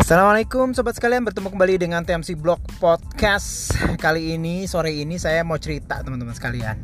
Assalamualaikum 0.00 0.72
sobat 0.72 0.96
sekalian. 0.96 1.28
Bertemu 1.28 1.52
kembali 1.52 1.76
dengan 1.76 2.00
TMC 2.00 2.32
Blog 2.40 2.56
Podcast. 2.80 3.76
Kali 4.00 4.32
ini 4.32 4.64
sore 4.64 4.96
ini 4.96 5.20
saya 5.20 5.44
mau 5.44 5.60
cerita 5.60 6.00
teman-teman 6.00 6.32
sekalian. 6.32 6.80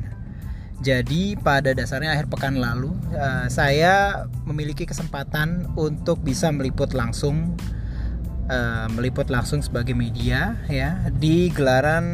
Jadi 0.84 1.32
pada 1.40 1.72
dasarnya 1.72 2.12
akhir 2.12 2.28
pekan 2.28 2.60
lalu 2.60 2.92
uh, 3.16 3.48
Saya 3.48 4.28
memiliki 4.44 4.84
kesempatan 4.84 5.72
untuk 5.80 6.20
bisa 6.20 6.52
meliput 6.52 6.92
langsung 6.92 7.56
uh, 8.52 8.84
Meliput 8.92 9.32
langsung 9.32 9.64
sebagai 9.64 9.96
media 9.96 10.60
ya 10.68 11.08
Di 11.16 11.48
gelaran 11.56 12.04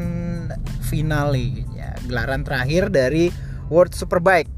finale 0.86 1.66
ya, 1.74 1.98
Gelaran 2.06 2.46
terakhir 2.46 2.94
dari 2.94 3.34
World 3.74 3.98
Superbike. 3.98 4.54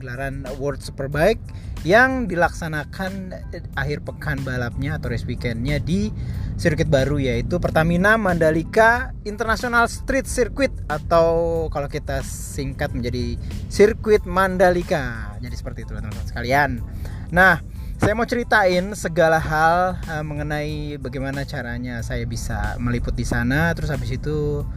Gelaran 0.00 0.48
World 0.56 0.80
Superbike 0.80 1.44
yang 1.80 2.28
dilaksanakan 2.28 3.32
akhir 3.72 4.04
pekan 4.04 4.44
balapnya 4.44 5.00
atau 5.00 5.08
race 5.08 5.24
weekendnya 5.24 5.80
di 5.80 6.12
sirkuit 6.60 6.92
baru 6.92 7.16
yaitu 7.16 7.56
Pertamina 7.56 8.20
Mandalika 8.20 9.16
International 9.24 9.88
Street 9.88 10.28
Circuit 10.28 10.68
atau 10.92 11.66
kalau 11.72 11.88
kita 11.88 12.20
singkat 12.20 12.92
menjadi 12.92 13.40
sirkuit 13.72 14.28
Mandalika. 14.28 15.32
Jadi 15.40 15.56
seperti 15.56 15.88
itu 15.88 15.96
teman-teman 15.96 16.28
sekalian. 16.28 16.70
Nah 17.32 17.64
saya 17.96 18.12
mau 18.12 18.28
ceritain 18.28 18.92
segala 18.92 19.40
hal 19.40 19.96
uh, 20.04 20.24
mengenai 20.24 21.00
bagaimana 21.00 21.48
caranya 21.48 22.04
saya 22.04 22.28
bisa 22.28 22.76
meliput 22.76 23.16
di 23.16 23.24
sana. 23.24 23.72
Terus 23.72 23.88
habis 23.88 24.12
itu 24.12 24.68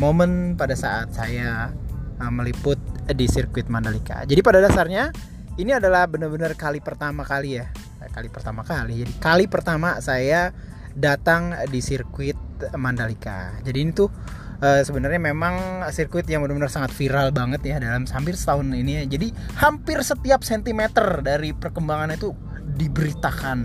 momen 0.00 0.56
pada 0.56 0.72
saat 0.72 1.12
saya 1.12 1.76
uh, 2.24 2.32
meliput 2.32 2.80
di 3.04 3.28
sirkuit 3.28 3.68
Mandalika. 3.68 4.24
Jadi 4.24 4.40
pada 4.40 4.64
dasarnya 4.64 5.12
ini 5.58 5.74
adalah 5.74 6.06
benar-benar 6.06 6.54
kali 6.54 6.78
pertama 6.78 7.26
kali 7.26 7.58
ya. 7.58 7.66
Eh, 7.98 8.10
kali 8.14 8.30
pertama 8.30 8.62
kali. 8.62 9.02
Jadi 9.02 9.12
kali 9.18 9.44
pertama 9.50 9.98
saya 9.98 10.54
datang 10.94 11.54
di 11.66 11.82
sirkuit 11.82 12.38
Mandalika. 12.78 13.58
Jadi 13.66 13.78
ini 13.82 13.90
tuh 13.90 14.10
uh, 14.62 14.82
sebenarnya 14.86 15.18
memang 15.18 15.82
sirkuit 15.90 16.26
yang 16.30 16.46
benar-benar 16.46 16.70
sangat 16.70 16.94
viral 16.94 17.34
banget 17.34 17.62
ya 17.66 17.76
dalam 17.82 18.06
hampir 18.06 18.38
setahun 18.38 18.70
ini 18.70 19.02
ya. 19.02 19.18
Jadi 19.18 19.34
hampir 19.58 19.98
setiap 20.06 20.46
sentimeter 20.46 21.26
dari 21.26 21.50
perkembangan 21.50 22.14
itu 22.14 22.30
diberitakan 22.78 23.58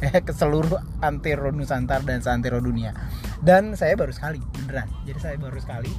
eh, 0.06 0.22
ke 0.22 0.30
seluruh 0.30 1.02
antero 1.02 1.50
Nusantara 1.50 2.06
dan 2.06 2.22
seantero 2.22 2.62
dunia. 2.62 2.94
Dan 3.42 3.74
saya 3.74 3.98
baru 3.98 4.14
sekali 4.14 4.38
beneran. 4.38 4.86
Jadi 5.02 5.18
saya 5.18 5.34
baru 5.34 5.58
sekali. 5.58 5.90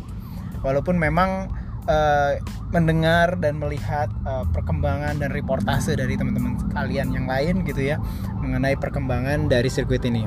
Walaupun 0.63 0.95
memang 0.95 1.51
uh, 1.87 2.37
mendengar 2.71 3.37
dan 3.39 3.57
melihat 3.57 4.07
uh, 4.23 4.45
perkembangan 4.49 5.17
dan 5.19 5.29
reportase 5.33 5.95
dari 5.97 6.15
teman-teman 6.15 6.57
kalian 6.71 7.11
yang 7.11 7.25
lain 7.27 7.65
gitu 7.67 7.81
ya 7.83 7.97
mengenai 8.39 8.77
perkembangan 8.77 9.47
dari 9.51 9.69
sirkuit 9.71 10.03
ini. 10.05 10.25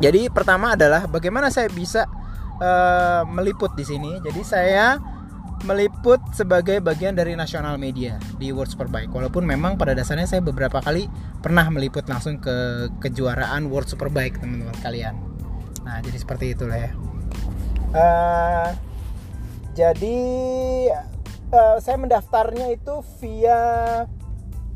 Jadi 0.00 0.32
pertama 0.32 0.72
adalah 0.74 1.04
bagaimana 1.04 1.52
saya 1.52 1.68
bisa 1.68 2.08
uh, 2.60 3.22
meliput 3.28 3.76
di 3.76 3.84
sini. 3.84 4.16
Jadi 4.24 4.40
saya 4.40 4.96
meliput 5.68 6.24
sebagai 6.32 6.80
bagian 6.80 7.12
dari 7.12 7.36
nasional 7.36 7.76
media 7.76 8.16
di 8.40 8.48
World 8.48 8.72
Superbike. 8.72 9.12
Walaupun 9.12 9.44
memang 9.44 9.76
pada 9.76 9.92
dasarnya 9.92 10.24
saya 10.24 10.40
beberapa 10.40 10.80
kali 10.80 11.04
pernah 11.44 11.68
meliput 11.68 12.08
langsung 12.08 12.40
ke 12.40 12.88
kejuaraan 13.04 13.68
World 13.68 13.92
Superbike 13.92 14.40
teman-teman 14.40 14.76
kalian. 14.80 15.20
Nah 15.84 16.00
jadi 16.00 16.16
seperti 16.16 16.56
itulah 16.56 16.80
ya. 16.80 16.92
Uh, 17.92 18.70
jadi 19.74 20.18
uh, 21.54 21.76
saya 21.78 21.96
mendaftarnya 21.98 22.74
itu 22.74 23.02
via 23.22 23.60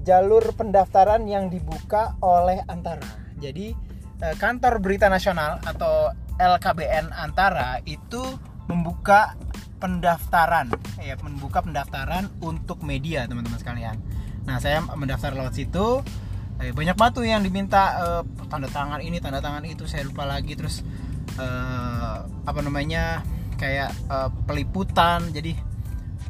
jalur 0.04 0.44
pendaftaran 0.54 1.24
yang 1.24 1.48
dibuka 1.48 2.14
oleh 2.20 2.60
Antara. 2.68 3.06
Jadi 3.40 3.74
uh, 4.22 4.34
kantor 4.36 4.78
berita 4.78 5.08
nasional 5.10 5.58
atau 5.64 6.12
LKBN 6.38 7.14
Antara 7.14 7.78
itu 7.86 8.22
membuka 8.66 9.36
pendaftaran 9.78 10.72
ya 10.96 11.12
membuka 11.20 11.60
pendaftaran 11.60 12.32
untuk 12.40 12.80
media 12.80 13.28
teman-teman 13.28 13.60
sekalian. 13.60 14.00
Nah 14.48 14.56
saya 14.56 14.80
mendaftar 14.80 15.36
lewat 15.36 15.52
situ 15.60 16.00
eh, 16.56 16.72
banyak 16.72 16.96
batu 16.96 17.20
yang 17.20 17.44
diminta 17.44 18.00
eh, 18.00 18.22
tanda 18.48 18.70
tangan 18.72 19.04
ini 19.04 19.20
tanda 19.20 19.44
tangan 19.44 19.60
itu 19.68 19.84
saya 19.84 20.08
lupa 20.08 20.24
lagi 20.24 20.56
terus 20.56 20.80
eh, 21.36 22.16
apa 22.24 22.60
namanya 22.64 23.20
kayak 23.56 23.90
uh, 24.10 24.30
peliputan. 24.44 25.30
Jadi 25.30 25.56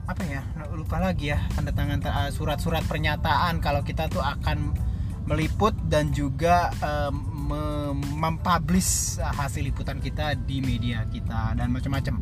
apa 0.04 0.20
ya 0.28 0.44
lupa 0.76 1.00
lagi 1.00 1.32
ya 1.32 1.40
tanda 1.56 1.72
tangan 1.72 2.04
uh, 2.04 2.28
surat-surat 2.28 2.84
pernyataan 2.84 3.64
kalau 3.64 3.80
kita 3.80 4.04
tuh 4.12 4.20
akan 4.20 4.76
meliput 5.24 5.72
dan 5.88 6.12
juga 6.12 6.68
uh, 6.84 7.08
mempublish 8.20 9.16
hasil 9.16 9.64
liputan 9.64 10.00
kita 10.00 10.36
di 10.36 10.60
media 10.60 11.04
kita. 11.08 11.56
Dan 11.56 11.72
macam-macam. 11.72 12.20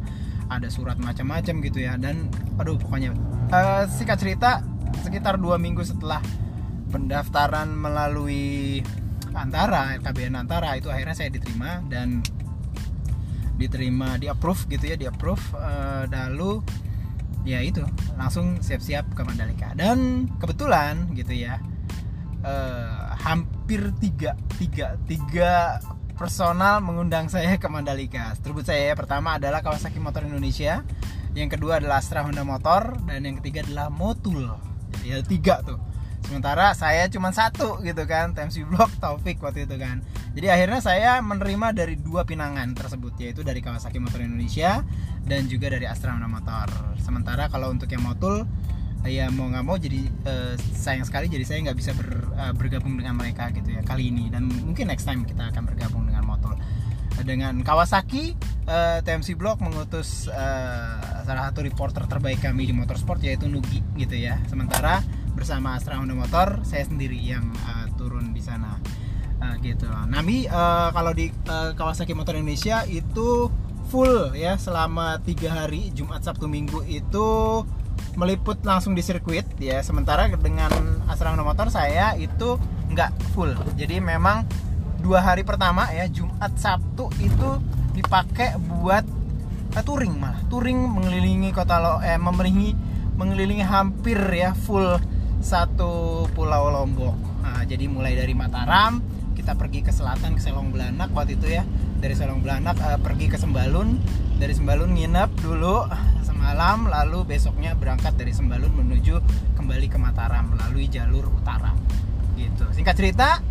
Ada 0.53 0.69
surat 0.69 1.01
macam-macam 1.01 1.55
gitu 1.65 1.79
ya. 1.81 1.97
Dan 1.97 2.29
aduh 2.61 2.77
pokoknya. 2.77 3.15
Uh, 3.53 3.89
singkat 3.89 4.21
cerita 4.21 4.63
sekitar 5.01 5.41
dua 5.41 5.57
minggu 5.57 5.81
setelah 5.83 6.21
pendaftaran 6.93 7.73
melalui 7.73 8.85
antara 9.33 9.97
KBN 9.97 10.37
antara 10.37 10.77
itu 10.77 10.93
akhirnya 10.93 11.17
saya 11.17 11.33
diterima 11.33 11.81
dan 11.89 12.21
diterima 13.63 14.19
di 14.19 14.27
approve 14.27 14.67
gitu 14.67 14.91
ya 14.91 14.97
di 14.99 15.07
approve 15.07 15.43
uh, 15.55 16.11
lalu 16.11 16.59
ya 17.47 17.63
itu 17.63 17.83
langsung 18.19 18.59
siap-siap 18.59 19.15
ke 19.15 19.23
Mandalika. 19.23 19.75
Dan 19.79 20.27
kebetulan 20.43 21.15
gitu 21.15 21.35
ya 21.35 21.63
uh, 22.43 23.15
hampir 23.23 23.95
tiga 24.03 24.35
tiga 24.59 24.99
tiga 25.07 25.79
personal 26.19 26.83
mengundang 26.83 27.31
saya 27.31 27.55
ke 27.59 27.67
Mandalika. 27.71 28.35
Terus 28.43 28.67
saya 28.67 28.93
ya 28.93 28.95
pertama 28.99 29.39
adalah 29.39 29.63
Kawasaki 29.63 29.99
Motor 30.03 30.27
Indonesia 30.27 30.83
yang 31.33 31.49
kedua 31.49 31.81
adalah 31.81 32.05
Astra 32.05 32.21
Honda 32.21 32.45
Motor 32.45 33.01
dan 33.09 33.25
yang 33.25 33.41
ketiga 33.41 33.65
adalah 33.65 33.89
Motul. 33.89 34.53
Ya 35.03 35.25
tiga 35.25 35.65
tuh. 35.65 35.81
Sementara 36.23 36.71
saya 36.77 37.09
cuma 37.11 37.35
satu 37.35 37.83
gitu 37.83 38.07
kan 38.07 38.37
TMC 38.37 38.69
Block 38.69 38.93
Taufik 39.03 39.43
waktu 39.43 39.67
itu 39.67 39.75
kan 39.81 40.05
jadi 40.33 40.49
akhirnya 40.49 40.81
saya 40.81 41.21
menerima 41.21 41.77
dari 41.77 42.01
dua 42.01 42.25
pinangan 42.25 42.73
tersebut 42.73 43.13
yaitu 43.21 43.45
dari 43.45 43.61
Kawasaki 43.61 44.01
Motor 44.01 44.25
Indonesia 44.25 44.81
dan 45.29 45.45
juga 45.45 45.69
dari 45.69 45.85
Astra 45.85 46.17
Motor. 46.17 46.97
Sementara 47.05 47.53
kalau 47.53 47.69
untuk 47.69 47.93
yang 47.93 48.01
Motul 48.01 48.49
ya 49.05 49.29
mau 49.29 49.51
nggak 49.51 49.65
mau 49.67 49.77
jadi 49.77 50.09
uh, 50.25 50.55
sayang 50.57 51.05
sekali 51.05 51.27
jadi 51.27 51.45
saya 51.45 51.59
nggak 51.69 51.77
bisa 51.77 51.91
ber, 51.93 52.33
uh, 52.39 52.55
bergabung 52.57 52.97
dengan 52.97 53.19
mereka 53.19 53.53
gitu 53.53 53.77
ya 53.77 53.85
kali 53.85 54.09
ini. 54.09 54.33
Dan 54.33 54.49
mungkin 54.49 54.89
next 54.89 55.05
time 55.05 55.29
kita 55.29 55.53
akan 55.53 55.69
bergabung 55.69 56.09
dengan 56.09 56.25
Motul. 56.25 56.57
Dengan 57.29 57.61
Kawasaki 57.61 58.33
uh, 58.73 59.05
TMC 59.05 59.37
Block 59.37 59.61
mengutus 59.61 60.33
uh, 60.33 60.97
salah 61.29 61.53
satu 61.53 61.61
reporter 61.61 62.09
terbaik 62.09 62.41
kami 62.41 62.65
di 62.65 62.73
motorsport 62.73 63.21
yaitu 63.21 63.53
Nugi 63.53 63.85
gitu 64.01 64.17
ya. 64.17 64.41
Sementara 64.49 65.05
bersama 65.37 65.77
Astra 65.77 66.01
Honda 66.01 66.17
Motor 66.17 66.65
saya 66.65 66.89
sendiri 66.89 67.21
yang 67.21 67.53
uh, 67.69 67.85
turun 68.01 68.33
di 68.33 68.41
sana 68.41 68.81
gitu. 69.63 69.87
Nami 70.11 70.51
uh, 70.51 70.91
kalau 70.91 71.15
di 71.15 71.31
uh, 71.47 71.73
Kawasaki 71.73 72.13
Motor 72.13 72.37
Indonesia 72.37 72.83
itu 72.91 73.49
full 73.89 74.35
ya 74.35 74.59
selama 74.59 75.23
tiga 75.23 75.53
hari 75.53 75.95
Jumat 75.95 76.27
Sabtu 76.27 76.51
Minggu 76.51 76.83
itu 76.91 77.63
meliput 78.17 78.61
langsung 78.67 78.93
di 78.93 79.01
sirkuit 79.05 79.47
ya 79.61 79.81
sementara 79.81 80.29
dengan 80.33 80.73
Astra 81.07 81.33
Honda 81.33 81.45
Motor 81.45 81.69
saya 81.69 82.17
itu 82.17 82.57
nggak 82.93 83.33
full 83.33 83.53
jadi 83.77 84.01
memang 84.01 84.45
dua 85.01 85.21
hari 85.25 85.45
pertama 85.45 85.89
ya 85.93 86.09
Jumat 86.09 86.57
Sabtu 86.57 87.09
itu 87.21 87.51
dipakai 87.93 88.57
buat 88.59 89.05
uh, 89.77 89.85
touring 89.85 90.17
malah 90.17 90.41
touring 90.49 90.77
mengelilingi 90.77 91.53
kota 91.53 91.77
lo 91.81 91.95
eh 92.01 92.17
mengelilingi 92.17 92.73
mengelilingi 93.17 93.65
hampir 93.65 94.19
ya 94.33 94.57
full 94.57 94.97
satu 95.43 96.25
pulau 96.33 96.71
Lombok. 96.71 97.19
Nah, 97.43 97.67
jadi 97.67 97.91
mulai 97.91 98.15
dari 98.15 98.33
Mataram 98.33 99.03
kita 99.43 99.59
pergi 99.59 99.83
ke 99.83 99.91
selatan 99.91 100.39
ke 100.39 100.41
Selong 100.41 100.71
Belanak 100.71 101.11
waktu 101.11 101.35
itu 101.35 101.51
ya. 101.51 101.67
Dari 101.99 102.15
Selong 102.15 102.47
Belanak 102.47 102.79
uh, 102.79 102.95
pergi 103.03 103.27
ke 103.27 103.35
Sembalun, 103.35 103.99
dari 104.39 104.55
Sembalun 104.55 104.95
nginep 104.95 105.31
dulu 105.43 105.83
semalam 106.23 106.87
lalu 106.87 107.27
besoknya 107.27 107.75
berangkat 107.75 108.15
dari 108.15 108.31
Sembalun 108.31 108.71
menuju 108.71 109.19
kembali 109.59 109.91
ke 109.91 109.99
Mataram 109.99 110.55
melalui 110.55 110.87
jalur 110.87 111.27
utara. 111.27 111.75
Gitu. 112.39 112.71
Singkat 112.71 112.95
cerita 112.95 113.43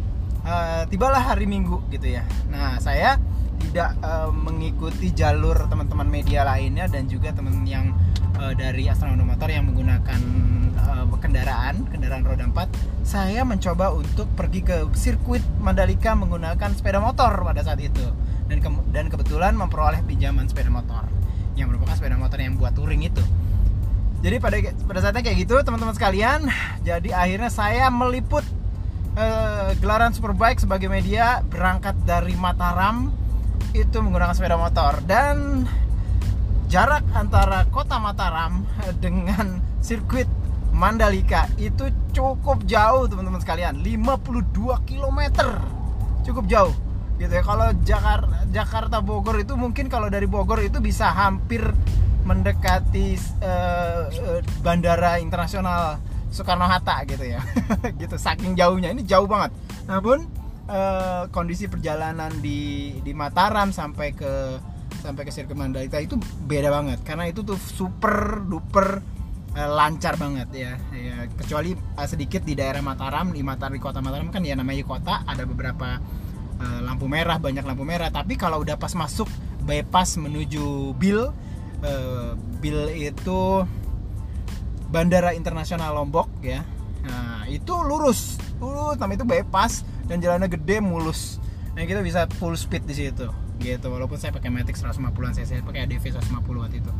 uh, 0.48 0.88
tibalah 0.88 1.36
hari 1.36 1.44
Minggu 1.44 1.84
gitu 1.92 2.08
ya. 2.08 2.24
Nah, 2.48 2.80
saya 2.80 3.20
tidak 3.60 4.00
uh, 4.00 4.32
mengikuti 4.32 5.12
jalur 5.12 5.60
teman-teman 5.68 6.08
media 6.08 6.48
lainnya 6.48 6.88
dan 6.88 7.12
juga 7.12 7.36
teman 7.36 7.68
yang 7.68 7.92
uh, 8.40 8.56
dari 8.56 8.88
Astronom 8.88 9.28
Motor 9.28 9.52
yang 9.52 9.68
menggunakan 9.68 10.20
uh, 10.92 11.08
kendaraan 11.18 11.88
kendaraan 11.88 12.28
roda 12.28 12.44
4 12.44 13.08
saya 13.08 13.42
mencoba 13.48 13.96
untuk 13.96 14.28
pergi 14.36 14.62
ke 14.62 14.76
sirkuit 14.94 15.42
Mandalika 15.64 16.14
menggunakan 16.14 16.76
sepeda 16.76 17.02
motor 17.02 17.32
pada 17.42 17.64
saat 17.64 17.82
itu. 17.82 18.04
Dan 18.52 18.60
ke 18.60 18.70
dan 18.92 19.08
kebetulan 19.08 19.56
memperoleh 19.56 20.04
pinjaman 20.04 20.46
sepeda 20.52 20.68
motor 20.68 21.08
yang 21.56 21.72
merupakan 21.72 21.96
sepeda 21.96 22.20
motor 22.20 22.38
yang 22.38 22.60
buat 22.60 22.76
touring 22.76 23.08
itu. 23.08 23.24
Jadi 24.22 24.38
pada 24.38 24.58
pada 24.86 25.00
saatnya 25.02 25.24
kayak 25.26 25.38
gitu 25.48 25.56
teman-teman 25.66 25.96
sekalian 25.98 26.46
jadi 26.86 27.10
akhirnya 27.10 27.50
saya 27.50 27.90
meliput 27.90 28.46
uh, 29.18 29.74
gelaran 29.82 30.14
Superbike 30.14 30.62
sebagai 30.62 30.92
media 30.92 31.42
berangkat 31.48 31.98
dari 32.06 32.38
Mataram 32.38 33.10
itu 33.72 33.98
menggunakan 34.04 34.36
sepeda 34.36 34.60
motor. 34.60 35.00
Dan 35.08 35.66
jarak 36.68 37.04
antara 37.18 37.66
kota 37.72 37.98
Mataram 37.98 38.68
dengan 39.04 39.64
sirkuit 39.82 40.30
Mandalika 40.81 41.45
itu 41.62 41.94
cukup 42.10 42.66
jauh 42.66 43.06
teman-teman 43.06 43.38
sekalian. 43.38 43.86
52 43.86 44.81
km 44.89 45.19
cukup 46.25 46.45
jauh 46.50 46.74
gitu 47.22 47.30
ya. 47.30 47.44
Kalau 47.45 47.69
Jakarta 47.86 48.50
Jakarta 48.50 48.98
Bogor 48.98 49.38
itu 49.38 49.54
mungkin 49.54 49.94
kalau 49.94 50.10
dari 50.10 50.25
Bogor 50.25 50.57
itu 50.66 50.81
bisa 50.81 51.13
hampir 51.13 51.62
mendekati 52.25 53.13
uh, 53.45 54.10
uh, 54.10 54.42
bandara 54.66 55.22
internasional 55.22 56.01
Soekarno 56.33 56.66
Hatta 56.66 57.06
gitu 57.06 57.30
ya. 57.30 57.45
Gitu 58.01 58.18
saking 58.18 58.57
jauhnya. 58.57 58.89
Ini 58.89 59.06
jauh 59.06 59.30
banget. 59.30 59.54
Namun 59.86 60.25
uh, 60.66 61.30
kondisi 61.30 61.69
perjalanan 61.69 62.33
di 62.42 62.98
di 63.06 63.13
Mataram 63.13 63.69
sampai 63.69 64.18
ke 64.18 64.57
sampai 65.06 65.28
ke 65.28 65.31
sirkuit 65.33 65.60
Mandalika 65.60 66.01
itu 66.01 66.18
beda 66.50 66.74
banget. 66.74 67.06
Karena 67.06 67.30
itu 67.30 67.45
tuh 67.45 67.60
super 67.60 68.42
duper 68.42 69.04
lancar 69.51 70.15
banget 70.15 70.48
ya, 70.56 70.74
ya 70.95 71.27
kecuali 71.36 71.75
uh, 71.75 72.07
sedikit 72.07 72.39
di 72.48 72.56
daerah 72.56 72.80
Mataram 72.80 73.36
di 73.36 73.44
Mataram 73.44 73.75
di 73.75 73.83
kota 73.83 74.00
Mataram 74.00 74.31
kan 74.31 74.48
ya 74.48 74.56
namanya 74.56 74.80
kota 74.88 75.27
ada 75.27 75.44
beberapa 75.44 76.00
uh, 76.56 76.80
lampu 76.80 77.12
merah 77.12 77.36
banyak 77.36 77.65
lampu 77.68 77.83
merah. 77.83 78.07
Tapi 78.07 78.39
kalau 78.39 78.63
udah 78.63 78.80
pas 78.80 78.95
masuk 78.95 79.27
bypass 79.68 80.15
menuju 80.15 80.95
Bil 80.95 81.36
uh, 81.83 82.31
Bil 82.63 82.80
itu 82.95 83.68
Bandara 84.88 85.36
Internasional 85.36 86.00
Lombok 86.00 86.31
ya. 86.39 86.63
Nah 87.04 87.44
itu 87.51 87.75
lurus. 87.83 88.39
Lurus 88.63 88.95
namanya 89.04 89.24
itu 89.24 89.27
bypass 89.27 89.83
dan 90.07 90.24
jalannya 90.24 90.47
gede 90.47 90.80
mulus. 90.80 91.44
Nah 91.75 91.83
kita 91.83 92.00
bisa 92.00 92.24
full 92.39 92.56
speed 92.56 92.88
di 92.88 92.95
situ 92.95 93.27
gitu. 93.59 93.88
Walaupun 93.92 94.15
saya 94.15 94.31
pakai 94.31 94.47
Matic 94.47 94.80
150an 94.80 95.36
cc 95.38 95.59
pakai 95.63 95.88
ADV 95.88 96.04
150 96.24 96.39
waktu 96.56 96.80
itu. 96.80 96.92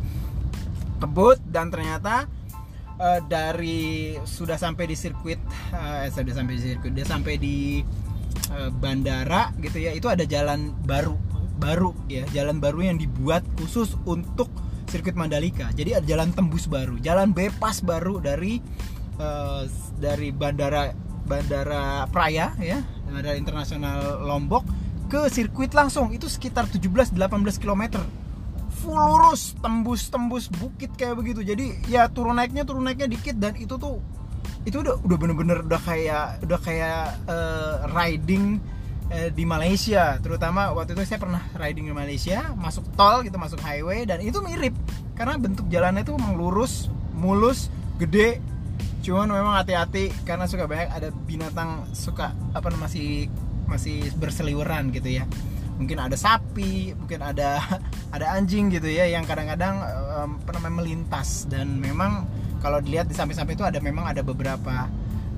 Kebut 1.02 1.38
dan 1.50 1.72
ternyata 1.72 2.30
uh, 3.02 3.20
dari 3.26 4.14
sudah 4.22 4.54
sampai 4.54 4.86
di 4.86 4.94
sirkuit 4.94 5.42
uh, 5.74 6.06
sudah 6.06 6.34
sampai 6.38 6.54
di 6.54 6.62
sirkuit 6.62 6.92
dia 6.94 7.06
sampai 7.06 7.34
di 7.36 7.82
uh, 8.54 8.70
bandara 8.70 9.50
gitu 9.58 9.82
ya 9.82 9.90
itu 9.90 10.06
ada 10.06 10.22
jalan 10.22 10.70
baru 10.86 11.18
baru 11.58 11.90
ya 12.06 12.22
jalan 12.30 12.62
baru 12.62 12.94
yang 12.94 12.96
dibuat 12.98 13.42
khusus 13.58 13.98
untuk 14.06 14.50
sirkuit 14.90 15.16
Mandalika. 15.16 15.72
Jadi 15.72 15.96
ada 15.96 16.04
jalan 16.04 16.34
tembus 16.36 16.68
baru 16.68 17.00
jalan 17.00 17.32
bebas 17.32 17.80
baru 17.80 18.20
dari 18.20 18.60
uh, 19.16 19.64
dari 19.96 20.34
bandara 20.34 20.92
bandara 21.24 22.04
Praya 22.10 22.52
ya 22.58 22.82
bandara 23.08 23.38
internasional 23.38 24.26
Lombok 24.26 24.66
ke 25.08 25.30
sirkuit 25.32 25.72
langsung. 25.72 26.12
Itu 26.12 26.28
sekitar 26.28 26.68
17-18 26.68 27.16
km 27.56 28.04
full 28.82 28.98
lurus 28.98 29.54
tembus-tembus 29.62 30.50
bukit 30.50 30.90
kayak 30.98 31.14
begitu. 31.14 31.46
Jadi 31.46 31.86
ya 31.86 32.10
turun 32.10 32.34
naiknya 32.34 32.66
turun 32.66 32.82
naiknya 32.82 33.06
dikit 33.06 33.38
dan 33.38 33.54
itu 33.54 33.78
tuh 33.78 34.02
itu 34.66 34.82
udah 34.82 34.98
udah 35.06 35.16
bener-bener 35.18 35.62
udah 35.62 35.80
kayak 35.82 36.42
udah 36.42 36.58
kayak 36.58 37.14
uh, 37.30 37.86
riding 37.94 38.58
uh, 39.14 39.30
di 39.30 39.46
Malaysia. 39.46 40.18
Terutama 40.18 40.74
waktu 40.74 40.98
itu 40.98 41.06
saya 41.06 41.22
pernah 41.22 41.42
riding 41.54 41.86
di 41.86 41.94
Malaysia 41.94 42.50
masuk 42.58 42.82
tol 42.98 43.22
gitu 43.22 43.38
masuk 43.38 43.62
highway 43.62 44.02
dan 44.02 44.18
itu 44.18 44.42
mirip. 44.42 44.74
Karena 45.14 45.38
bentuk 45.38 45.70
jalannya 45.70 46.02
itu 46.02 46.18
lurus 46.34 46.90
mulus 47.14 47.70
gede. 48.02 48.42
Cuman 49.02 49.30
memang 49.30 49.58
hati-hati 49.58 50.10
karena 50.26 50.46
suka 50.46 50.66
banyak 50.66 50.90
ada 50.90 51.08
binatang 51.26 51.86
suka 51.94 52.34
apa 52.54 52.70
masih 52.78 53.26
masih 53.66 54.10
berseliweran 54.18 54.92
gitu 54.94 55.22
ya 55.22 55.26
mungkin 55.82 55.98
ada 55.98 56.14
sapi 56.14 56.94
mungkin 56.94 57.18
ada 57.18 57.58
ada 58.14 58.26
anjing 58.38 58.70
gitu 58.70 58.86
ya 58.86 59.10
yang 59.10 59.26
kadang-kadang 59.26 59.82
um, 60.22 60.38
melintas. 60.70 61.50
Dan 61.50 61.82
memang 61.82 62.30
kalau 62.62 62.78
dilihat 62.78 63.10
di 63.10 63.14
samping-samping 63.18 63.58
itu 63.58 63.66
ada 63.66 63.82
memang 63.82 64.06
ada 64.06 64.22
beberapa 64.22 64.86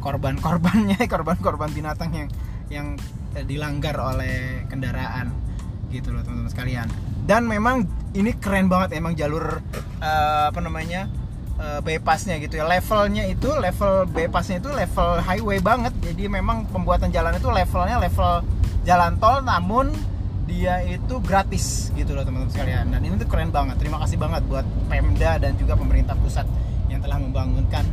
korban-korbannya 0.04 1.00
korban-korban 1.12 1.72
binatang 1.72 2.12
yang 2.12 2.28
yang 2.68 2.86
dilanggar 3.48 3.96
oleh 3.96 4.62
kendaraan 4.68 5.32
gitu 5.88 6.12
loh 6.12 6.20
teman-teman 6.20 6.52
sekalian. 6.52 6.88
Dan 7.24 7.48
memang 7.48 7.88
ini 8.12 8.36
keren 8.36 8.68
banget 8.68 9.00
emang 9.00 9.16
jalur 9.16 9.64
uh, 10.04 10.44
apa 10.52 10.60
namanya 10.60 11.08
uh, 11.56 11.80
bypassnya 11.80 12.36
gitu 12.42 12.60
ya. 12.60 12.68
Levelnya 12.68 13.24
itu 13.30 13.48
level 13.48 14.04
bypassnya 14.12 14.60
itu 14.60 14.68
level 14.68 15.24
highway 15.24 15.58
banget. 15.62 15.94
Jadi 16.04 16.28
memang 16.28 16.68
pembuatan 16.68 17.08
jalan 17.08 17.34
itu 17.38 17.48
levelnya 17.48 17.96
level 17.96 18.44
jalan 18.84 19.16
tol 19.16 19.40
namun 19.40 19.90
dia 20.44 20.84
itu 20.84 21.20
gratis 21.24 21.88
gitu 21.96 22.12
loh 22.12 22.22
teman-teman 22.24 22.52
sekalian. 22.52 22.92
Dan 22.92 23.00
ini 23.04 23.14
tuh 23.16 23.28
keren 23.28 23.48
banget. 23.48 23.80
Terima 23.80 23.98
kasih 24.04 24.16
banget 24.20 24.44
buat 24.44 24.66
Pemda 24.88 25.40
dan 25.40 25.56
juga 25.56 25.74
pemerintah 25.74 26.14
pusat 26.20 26.44
yang 26.92 27.00
telah 27.00 27.18
membangunkan 27.20 27.84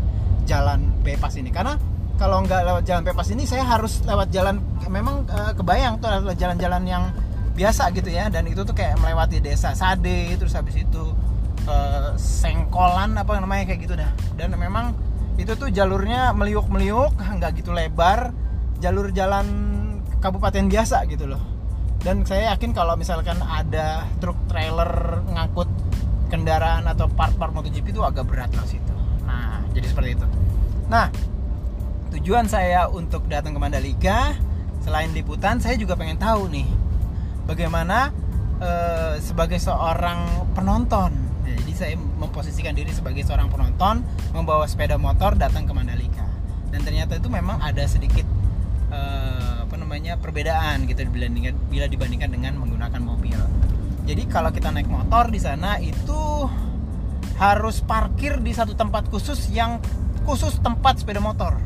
jalan 0.43 0.91
bypass 1.01 1.39
ini. 1.39 1.49
Karena 1.49 1.79
kalau 2.19 2.43
nggak 2.43 2.61
lewat 2.67 2.83
jalan 2.85 3.01
bypass 3.07 3.29
ini 3.33 3.43
saya 3.47 3.63
harus 3.65 4.03
lewat 4.03 4.29
jalan 4.29 4.59
memang 4.91 5.25
uh, 5.31 5.55
kebayang 5.55 5.97
tuh 5.97 6.11
lewat 6.11 6.37
jalan-jalan 6.37 6.83
yang 6.85 7.03
biasa 7.55 7.89
gitu 7.95 8.11
ya. 8.11 8.27
Dan 8.27 8.51
itu 8.51 8.61
tuh 8.67 8.75
kayak 8.75 8.99
melewati 8.99 9.39
desa 9.39 9.71
Sade 9.71 10.35
terus 10.35 10.53
habis 10.53 10.75
itu 10.75 11.03
uh, 11.65 12.13
sengkolan 12.19 13.15
apa 13.15 13.39
namanya 13.39 13.71
kayak 13.71 13.79
gitu 13.87 13.95
dah. 13.95 14.11
Dan 14.35 14.53
memang 14.59 14.91
itu 15.39 15.55
tuh 15.55 15.71
jalurnya 15.71 16.35
meliuk-meliuk 16.35 17.15
nggak 17.15 17.63
gitu 17.63 17.71
lebar 17.71 18.35
jalur 18.81 19.13
jalan 19.13 19.45
kabupaten 20.21 20.69
biasa 20.69 21.05
gitu 21.09 21.25
loh 21.29 21.50
dan 22.01 22.25
saya 22.25 22.53
yakin 22.53 22.73
kalau 22.73 22.97
misalkan 22.97 23.37
ada 23.45 24.09
truk 24.17 24.37
trailer 24.49 25.21
ngangkut 25.29 25.69
kendaraan 26.33 26.89
atau 26.89 27.05
part-part 27.05 27.53
MotoGP 27.53 27.93
itu 27.93 28.01
agak 28.01 28.25
berat 28.25 28.49
lah 28.57 28.65
situ. 28.65 28.95
Nah 29.27 29.61
jadi 29.69 29.85
seperti 29.85 30.09
itu. 30.17 30.25
Nah 30.89 31.13
tujuan 32.09 32.49
saya 32.49 32.89
untuk 32.89 33.29
datang 33.29 33.53
ke 33.53 33.59
Mandalika 33.61 34.33
selain 34.81 35.13
liputan 35.13 35.61
saya 35.61 35.77
juga 35.77 35.93
pengen 35.93 36.17
tahu 36.17 36.49
nih 36.49 36.65
bagaimana 37.45 38.09
uh, 38.57 39.21
sebagai 39.21 39.61
seorang 39.61 40.49
penonton. 40.57 41.13
Jadi 41.45 41.73
saya 41.77 41.93
memposisikan 41.97 42.73
diri 42.73 42.89
sebagai 42.89 43.21
seorang 43.27 43.51
penonton 43.51 44.01
membawa 44.33 44.65
sepeda 44.65 44.97
motor 44.97 45.37
datang 45.37 45.69
ke 45.69 45.73
Mandalika. 45.75 46.25
Dan 46.73 46.81
ternyata 46.81 47.19
itu 47.19 47.27
memang 47.29 47.61
ada 47.61 47.83
sedikit 47.85 48.25
apa 48.91 49.60
namanya 49.91 50.15
perbedaan 50.15 50.87
gitu 50.87 51.03
dibandingkan 51.03 51.51
bila 51.67 51.83
dibandingkan 51.83 52.31
dengan 52.31 52.55
menggunakan 52.63 53.03
mobil. 53.03 53.35
Jadi 54.07 54.23
kalau 54.31 54.47
kita 54.47 54.71
naik 54.71 54.87
motor 54.87 55.27
di 55.27 55.35
sana 55.35 55.83
itu 55.83 56.47
harus 57.35 57.83
parkir 57.83 58.39
di 58.39 58.55
satu 58.55 58.71
tempat 58.71 59.11
khusus 59.11 59.51
yang 59.51 59.83
khusus 60.23 60.63
tempat 60.63 61.03
sepeda 61.03 61.19
motor. 61.19 61.59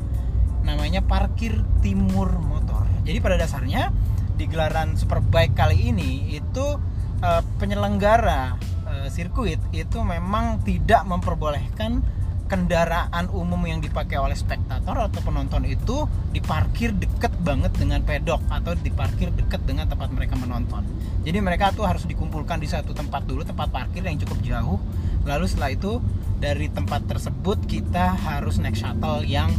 Namanya 0.66 1.06
parkir 1.06 1.62
timur 1.86 2.34
motor. 2.42 2.90
Jadi 3.06 3.22
pada 3.22 3.38
dasarnya 3.38 3.94
di 4.34 4.50
gelaran 4.50 4.98
Superbike 4.98 5.54
kali 5.54 5.94
ini 5.94 6.34
itu 6.34 6.82
uh, 7.22 7.42
penyelenggara 7.62 8.58
uh, 8.90 9.06
sirkuit 9.06 9.62
itu 9.70 10.02
memang 10.02 10.66
tidak 10.66 11.06
memperbolehkan 11.06 12.02
kendaraan 12.46 13.26
umum 13.34 13.58
yang 13.66 13.82
dipakai 13.82 14.22
oleh 14.22 14.38
spektator 14.38 14.94
atau 14.94 15.20
penonton 15.26 15.66
itu 15.66 16.06
diparkir 16.30 16.94
deket 16.94 17.34
banget 17.42 17.74
dengan 17.74 18.06
pedok 18.06 18.38
atau 18.54 18.78
diparkir 18.78 19.34
deket 19.34 19.66
dengan 19.66 19.90
tempat 19.90 20.14
mereka 20.14 20.38
menonton. 20.38 20.86
Jadi 21.26 21.42
mereka 21.42 21.74
tuh 21.74 21.90
harus 21.90 22.06
dikumpulkan 22.06 22.62
di 22.62 22.70
satu 22.70 22.94
tempat 22.94 23.26
dulu, 23.26 23.42
tempat 23.42 23.74
parkir 23.74 24.06
yang 24.06 24.22
cukup 24.22 24.40
jauh. 24.46 24.78
Lalu 25.26 25.46
setelah 25.50 25.74
itu 25.74 25.98
dari 26.38 26.70
tempat 26.70 27.10
tersebut 27.10 27.66
kita 27.66 28.14
harus 28.14 28.62
naik 28.62 28.78
shuttle 28.78 29.26
yang 29.26 29.50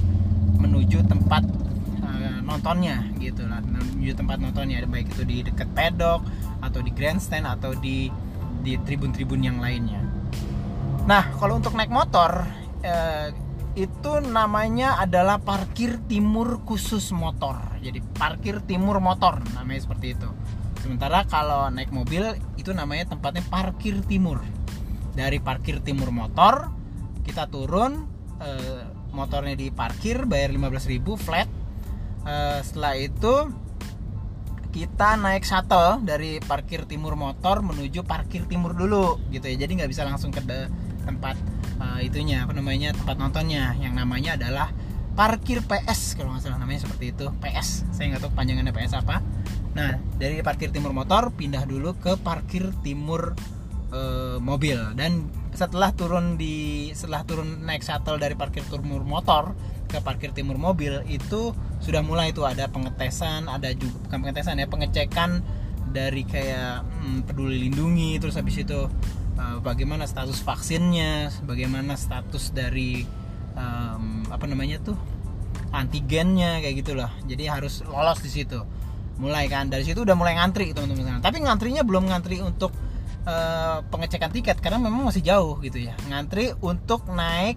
menuju 0.63 1.03
tempat 1.11 1.43
uh, 2.07 2.39
nontonnya 2.47 3.03
gitu 3.19 3.43
lah, 3.51 3.59
menuju 3.67 4.15
tempat 4.15 4.39
nontonnya 4.39 4.87
baik 4.87 5.11
itu 5.11 5.27
di 5.27 5.43
dekat 5.43 5.67
pedok 5.75 6.23
atau 6.63 6.81
di 6.81 6.95
grandstand 6.95 7.51
atau 7.51 7.75
di 7.75 8.07
di 8.63 8.79
tribun-tribun 8.79 9.43
yang 9.43 9.59
lainnya. 9.59 10.03
Nah, 11.07 11.35
kalau 11.39 11.59
untuk 11.59 11.75
naik 11.75 11.91
motor 11.91 12.47
eh, 12.87 13.29
itu 13.77 14.13
namanya 14.25 14.97
adalah 15.03 15.37
parkir 15.43 16.01
timur 16.09 16.65
khusus 16.65 17.13
motor. 17.13 17.61
Jadi 17.83 18.01
parkir 18.17 18.65
timur 18.65 19.03
motor 19.05 19.43
namanya 19.53 19.85
seperti 19.85 20.17
itu. 20.17 20.31
Sementara 20.81 21.27
kalau 21.29 21.69
naik 21.69 21.93
mobil 21.93 22.25
itu 22.57 22.73
namanya 22.73 23.13
tempatnya 23.13 23.45
parkir 23.51 24.01
timur. 24.07 24.41
Dari 25.13 25.43
parkir 25.43 25.83
timur 25.83 26.15
motor 26.15 26.73
kita 27.27 27.51
turun 27.51 28.07
eh, 28.41 28.87
motornya 29.13 29.59
diparkir 29.59 30.25
bayar 30.25 30.55
15.000 30.55 31.03
flat. 31.21 31.49
Eh, 32.25 32.61
setelah 32.65 32.95
itu 32.97 33.35
kita 34.77 35.17
naik 35.17 35.41
shuttle 35.41 36.05
dari 36.05 36.37
parkir 36.45 36.85
timur 36.85 37.17
motor 37.17 37.65
menuju 37.65 38.05
parkir 38.05 38.45
timur 38.45 38.77
dulu 38.77 39.17
gitu 39.33 39.49
ya 39.49 39.65
jadi 39.65 39.73
nggak 39.73 39.89
bisa 39.89 40.05
langsung 40.05 40.29
ke 40.29 40.45
tempat 41.09 41.33
uh, 41.81 42.01
itunya 42.01 42.45
apa 42.45 42.53
namanya 42.57 42.93
tempat 42.97 43.17
nontonnya. 43.19 43.75
Yang 43.81 43.95
namanya 43.97 44.31
adalah 44.37 44.69
parkir 45.17 45.65
PS 45.65 46.21
kalau 46.21 46.37
nggak 46.37 46.45
salah 46.45 46.61
namanya 46.61 46.85
seperti 46.85 47.17
itu. 47.17 47.27
PS 47.41 47.89
saya 47.93 48.15
nggak 48.15 48.23
tahu 48.29 48.33
panjangannya 48.37 48.73
PS 48.73 49.01
apa. 49.01 49.25
Nah 49.73 49.97
dari 50.21 50.45
parkir 50.45 50.73
timur 50.73 50.93
motor 50.93 51.33
pindah 51.33 51.65
dulu 51.65 51.97
ke 51.97 52.21
parkir 52.21 52.69
timur 52.85 53.33
e, 53.89 54.01
mobil. 54.41 54.77
Dan 54.93 55.29
setelah 55.57 55.97
turun 55.97 56.37
di 56.37 56.89
setelah 56.93 57.25
turun 57.25 57.65
naik 57.65 57.81
shuttle 57.81 58.21
dari 58.21 58.37
parkir 58.37 58.61
timur 58.69 59.09
motor 59.09 59.57
ke 59.89 60.05
parkir 60.05 60.37
timur 60.37 60.61
mobil 60.61 61.01
itu 61.09 61.57
sudah 61.81 62.05
mulai 62.05 62.35
itu 62.35 62.45
ada 62.45 62.69
pengetesan 62.69 63.49
ada 63.49 63.73
juga 63.73 63.97
bukan 64.05 64.19
pengetesan 64.27 64.61
ya 64.61 64.67
pengecekan 64.69 65.41
dari 65.97 66.29
kayak 66.29 66.85
hmm, 66.85 67.25
peduli 67.25 67.71
lindungi 67.71 68.21
terus 68.21 68.37
habis 68.37 68.61
itu 68.61 68.91
uh, 69.37 69.59
bagaimana 69.61 70.09
status 70.09 70.43
vaksinnya 70.43 71.33
bagaimana 71.45 71.95
status 71.95 72.51
dari 72.53 73.05
um, 73.57 74.27
apa 74.29 74.45
namanya 74.49 74.81
tuh 74.83 74.97
antigennya 75.73 76.61
kayak 76.65 76.77
gitulah. 76.85 77.11
Jadi 77.29 77.45
harus 77.49 77.85
lolos 77.85 78.21
di 78.25 78.31
situ. 78.33 78.61
Mulai 79.17 79.49
kan 79.49 79.73
dari 79.73 79.85
situ 79.85 80.05
udah 80.05 80.13
mulai 80.13 80.37
ngantri 80.37 80.77
teman-teman 80.77 81.25
tapi 81.25 81.41
ngantrinya 81.41 81.81
belum 81.81 82.13
ngantri 82.13 82.45
untuk 82.45 82.73
uh, 83.25 83.81
pengecekan 83.89 84.29
tiket 84.29 84.61
karena 84.61 84.81
memang 84.81 85.09
masih 85.09 85.25
jauh 85.25 85.57
gitu 85.65 85.81
ya. 85.81 85.97
Ngantri 86.09 86.53
untuk 86.61 87.09
naik 87.09 87.57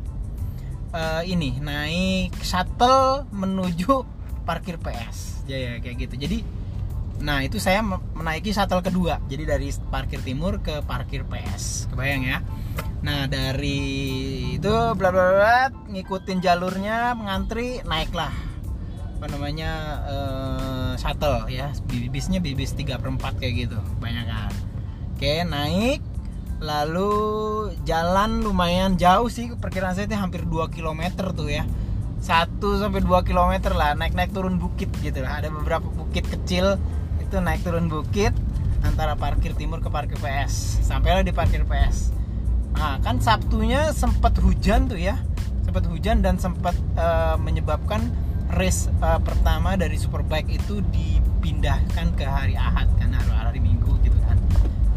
uh, 0.96 1.24
ini 1.24 1.60
naik 1.60 2.36
shuttle 2.44 3.28
menuju 3.32 4.08
parkir 4.48 4.82
PS 4.82 5.46
ya, 5.46 5.58
ya 5.58 5.74
kayak 5.84 6.10
gitu. 6.10 6.16
Jadi 6.16 6.38
nah 7.20 7.44
itu 7.44 7.60
saya 7.60 7.84
menaiki 7.84 8.56
shuttle 8.56 8.84
kedua. 8.84 9.20
Jadi 9.28 9.44
dari 9.44 9.68
parkir 9.92 10.24
timur 10.24 10.64
ke 10.64 10.80
parkir 10.88 11.28
PS 11.28 11.92
kebayang 11.92 12.24
ya? 12.24 12.40
Nah 13.00 13.28
dari 13.32 13.80
itu 14.60 14.74
bla 14.96 15.10
bla 15.12 15.26
bla 15.32 15.60
ngikutin 15.92 16.40
jalurnya 16.44 17.16
mengantri 17.16 17.80
naiklah. 17.88 18.32
Apa 19.20 19.28
namanya 19.36 19.72
uh, 20.08 20.92
shuttle 20.96 21.48
ya. 21.52 21.76
Bisnya 21.88 22.40
bis 22.40 22.72
3 22.76 23.00
per 23.00 23.10
4 23.12 23.40
kayak 23.40 23.54
gitu. 23.68 23.80
Banyak 24.00 24.26
kan? 24.28 24.52
Oke 25.16 25.44
naik. 25.44 26.00
Lalu 26.60 27.12
jalan 27.88 28.44
lumayan 28.44 28.96
jauh 29.00 29.28
sih. 29.32 29.52
Perkiraan 29.56 29.96
saya 29.96 30.08
itu 30.08 30.16
hampir 30.16 30.44
2 30.48 30.72
km 30.72 31.32
tuh 31.36 31.52
ya. 31.52 31.68
1 32.20 32.60
sampai 32.60 33.00
2 33.04 33.28
km 33.28 33.76
lah. 33.76 33.96
Naik-naik 33.96 34.32
turun 34.32 34.60
bukit 34.60 34.88
gitu 35.04 35.24
lah. 35.24 35.40
Ada 35.44 35.52
beberapa 35.52 35.88
bukit 35.88 36.28
kecil 36.28 36.80
itu 37.30 37.38
naik 37.38 37.62
turun 37.62 37.86
bukit 37.86 38.34
antara 38.82 39.14
parkir 39.14 39.54
timur 39.54 39.78
ke 39.86 39.90
parkir 39.94 40.18
PS. 40.18 40.82
Sampailah 40.82 41.22
di 41.22 41.30
parkir 41.30 41.62
PS. 41.62 42.10
Nah 42.74 42.98
kan 43.06 43.22
Sabtunya 43.22 43.94
sempat 43.94 44.34
hujan 44.42 44.90
tuh 44.90 44.98
ya. 44.98 45.22
Sempat 45.62 45.86
hujan 45.86 46.26
dan 46.26 46.42
sempat 46.42 46.74
uh, 46.98 47.38
menyebabkan 47.38 48.10
race 48.58 48.90
uh, 49.06 49.22
pertama 49.22 49.78
dari 49.78 49.94
Superbike 49.94 50.58
itu 50.58 50.82
dipindahkan 50.90 52.18
ke 52.18 52.26
hari 52.26 52.58
Ahad 52.58 52.90
kan 52.98 53.14
hari, 53.14 53.30
hari 53.30 53.62
Minggu 53.62 53.94
gitu 54.02 54.18
kan. 54.26 54.42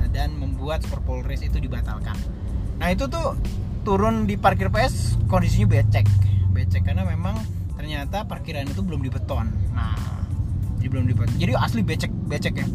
Dan 0.08 0.40
membuat 0.40 0.80
Super 0.88 1.04
Bowl 1.04 1.20
race 1.20 1.44
itu 1.44 1.60
dibatalkan. 1.60 2.16
Nah 2.80 2.88
itu 2.88 3.12
tuh 3.12 3.36
turun 3.84 4.24
di 4.24 4.40
parkir 4.40 4.72
PS 4.72 5.20
kondisinya 5.28 5.68
becek, 5.68 6.08
becek 6.56 6.80
karena 6.80 7.04
memang 7.04 7.36
ternyata 7.76 8.24
parkiran 8.24 8.64
itu 8.64 8.80
belum 8.80 9.04
dibeton. 9.04 9.52
Nah 9.76 10.21
belum 10.92 11.08
dibeton. 11.08 11.32
Jadi 11.40 11.52
asli 11.56 11.80
becek, 11.80 12.12
becek 12.28 12.54
ya, 12.60 12.68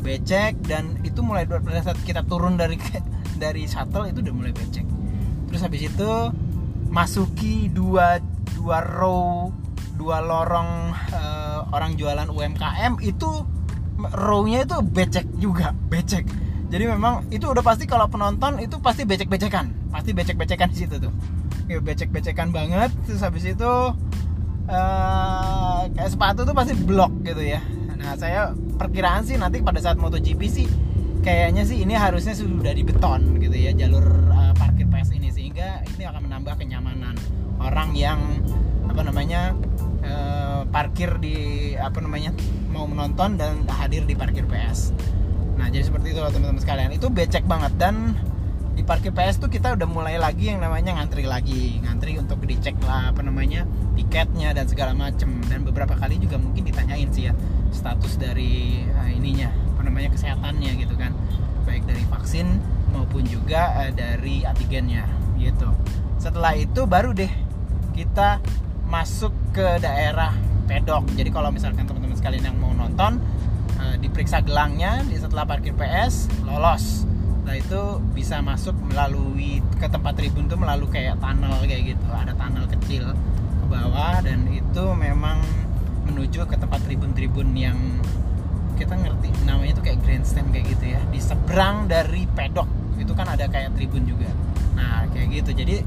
becek 0.00 0.56
dan 0.64 0.96
itu 1.04 1.20
mulai 1.20 1.44
pada 1.44 1.84
saat 1.84 2.00
kita 2.02 2.24
turun 2.24 2.56
dari 2.56 2.80
dari 3.42 3.68
shuttle 3.68 4.08
itu 4.08 4.24
udah 4.24 4.34
mulai 4.34 4.52
becek. 4.56 4.88
Terus 5.52 5.60
habis 5.60 5.84
itu 5.84 6.10
masuki 6.88 7.68
dua 7.68 8.24
dua 8.56 8.80
row 8.80 9.52
dua 10.00 10.24
lorong 10.24 10.96
uh, 11.12 11.68
orang 11.76 12.00
jualan 12.00 12.32
UMKM 12.32 13.04
itu 13.04 13.44
row-nya 13.98 14.64
itu 14.64 14.78
becek 14.80 15.26
juga, 15.36 15.74
becek 15.90 16.24
jadi 16.68 16.84
memang 16.92 17.28
itu 17.32 17.48
udah 17.48 17.64
pasti 17.64 17.88
kalau 17.88 18.06
penonton 18.06 18.60
itu 18.60 18.76
pasti 18.78 19.08
becek-becekan 19.08 19.72
pasti 19.88 20.12
becek-becekan 20.12 20.68
di 20.68 20.76
situ 20.84 21.00
tuh 21.00 21.12
ya, 21.66 21.80
becek-becekan 21.80 22.52
banget 22.52 22.92
terus 23.08 23.24
habis 23.24 23.44
itu 23.48 23.72
uh, 24.68 25.88
kayak 25.92 26.10
sepatu 26.12 26.44
tuh 26.44 26.54
pasti 26.54 26.76
blok 26.76 27.12
gitu 27.24 27.42
ya. 27.42 27.60
Nah 27.98 28.14
saya 28.14 28.52
perkiraan 28.78 29.26
sih 29.26 29.40
nanti 29.40 29.64
pada 29.64 29.80
saat 29.82 29.98
MotoGP 29.98 30.40
sih 30.46 30.68
kayaknya 31.24 31.66
sih 31.66 31.82
ini 31.82 31.98
harusnya 31.98 32.32
sudah 32.36 32.70
di 32.70 32.86
beton 32.86 33.42
gitu 33.42 33.56
ya 33.56 33.74
jalur 33.74 34.04
uh, 34.30 34.54
parkir 34.54 34.86
PS 34.86 35.16
ini. 35.16 35.28
Sehingga 35.32 35.82
ini 35.96 36.04
akan 36.06 36.28
menambah 36.28 36.54
kenyamanan 36.60 37.16
orang 37.58 37.96
yang 37.96 38.20
apa 38.88 39.02
namanya 39.04 39.52
uh, 40.04 40.62
parkir 40.68 41.18
di 41.18 41.74
apa 41.74 41.98
namanya 41.98 42.30
mau 42.70 42.86
menonton 42.86 43.40
dan 43.40 43.64
hadir 43.66 44.04
di 44.04 44.14
parkir 44.14 44.46
PS. 44.46 44.94
Nah 45.58 45.66
jadi 45.66 45.82
seperti 45.82 46.14
itu 46.14 46.20
teman-teman 46.22 46.62
sekalian. 46.62 46.90
Itu 46.94 47.10
becek 47.10 47.44
banget 47.48 47.74
dan 47.80 48.14
di 48.78 48.86
parkir 48.86 49.10
PS 49.10 49.42
tuh 49.42 49.50
kita 49.50 49.74
udah 49.74 49.90
mulai 49.90 50.22
lagi 50.22 50.54
yang 50.54 50.62
namanya 50.62 50.94
ngantri 50.94 51.26
lagi. 51.26 51.82
Ngantri 51.82 52.14
untuk 52.14 52.38
dicek 52.46 52.78
lah 52.86 53.10
apa 53.10 53.26
namanya 53.26 53.66
tiketnya 53.98 54.54
dan 54.54 54.70
segala 54.70 54.94
macem. 54.94 55.42
Dan 55.50 55.66
beberapa 55.66 55.98
kali 55.98 56.22
juga 56.22 56.38
mungkin 56.38 56.62
ditanyain 56.62 57.10
sih 57.10 57.26
ya 57.26 57.34
status 57.74 58.14
dari 58.22 58.86
uh, 58.94 59.10
ininya 59.10 59.50
apa 59.74 59.82
namanya 59.82 60.14
kesehatannya 60.14 60.78
gitu 60.78 60.94
kan. 60.94 61.10
Baik 61.66 61.90
dari 61.90 62.06
vaksin 62.06 62.62
maupun 62.94 63.26
juga 63.26 63.74
uh, 63.82 63.90
dari 63.90 64.46
antigennya 64.46 65.10
gitu. 65.42 65.74
Setelah 66.22 66.54
itu 66.54 66.86
baru 66.86 67.10
deh 67.10 67.30
kita 67.98 68.38
masuk 68.86 69.34
ke 69.50 69.82
daerah 69.82 70.30
pedok. 70.70 71.02
Jadi 71.18 71.34
kalau 71.34 71.50
misalkan 71.50 71.82
teman-teman 71.82 72.14
sekalian 72.14 72.54
yang 72.54 72.56
mau 72.62 72.70
nonton 72.70 73.18
Eh, 73.78 73.96
diperiksa 74.02 74.42
gelangnya 74.42 75.06
setelah 75.06 75.46
parkir 75.46 75.70
PS 75.78 76.26
lolos 76.42 77.06
nah 77.48 77.56
itu 77.56 77.80
bisa 78.12 78.44
masuk 78.44 78.76
melalui 78.92 79.64
ke 79.80 79.88
tempat 79.88 80.12
tribun 80.20 80.52
tuh 80.52 80.60
melalui 80.60 80.92
kayak 80.92 81.16
tunnel 81.16 81.56
kayak 81.64 81.96
gitu. 81.96 82.08
Ada 82.12 82.36
tunnel 82.36 82.68
kecil 82.68 83.16
ke 83.16 83.66
bawah 83.72 84.20
dan 84.20 84.44
itu 84.52 84.84
memang 84.92 85.40
menuju 86.04 86.44
ke 86.44 86.60
tempat 86.60 86.84
tribun-tribun 86.84 87.56
yang 87.56 87.80
kita 88.76 88.92
ngerti 89.00 89.32
namanya 89.48 89.80
itu 89.80 89.82
kayak 89.82 89.98
grandstand 90.04 90.52
kayak 90.52 90.76
gitu 90.76 90.92
ya. 90.92 91.00
Di 91.08 91.20
seberang 91.24 91.88
dari 91.88 92.28
pedok. 92.28 92.68
Itu 93.00 93.16
kan 93.16 93.32
ada 93.32 93.48
kayak 93.48 93.72
tribun 93.80 94.04
juga. 94.04 94.28
Nah 94.76 95.08
kayak 95.08 95.40
gitu. 95.40 95.56
Jadi 95.56 95.80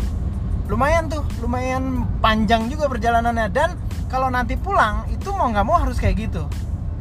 lumayan 0.66 1.14
tuh. 1.14 1.22
Lumayan 1.46 2.10
panjang 2.26 2.74
juga 2.74 2.90
perjalanannya. 2.90 3.54
Dan 3.54 3.78
kalau 4.10 4.34
nanti 4.34 4.58
pulang 4.58 5.06
itu 5.14 5.30
mau 5.30 5.54
nggak 5.54 5.66
mau 5.70 5.78
harus 5.78 6.02
kayak 6.02 6.26
gitu. 6.26 6.50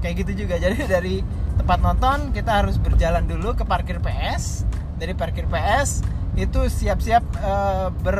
Kayak 0.05 0.29
gitu 0.29 0.45
juga. 0.45 0.61
Jadi 0.69 0.85
dari 0.85 1.39
tempat 1.61 1.79
nonton 1.85 2.33
kita 2.33 2.64
harus 2.64 2.81
berjalan 2.81 3.29
dulu 3.29 3.52
ke 3.52 3.69
parkir 3.69 4.00
PS 4.00 4.64
dari 4.97 5.12
parkir 5.12 5.45
PS 5.45 6.00
itu 6.40 6.61
siap-siap 6.73 7.25
uh, 7.43 7.88
ber 7.93 8.17